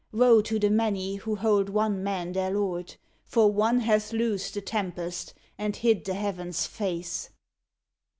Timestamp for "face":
6.65-7.29